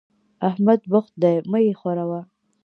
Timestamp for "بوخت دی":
0.91-1.35